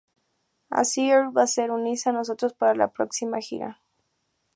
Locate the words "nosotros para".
2.11-2.73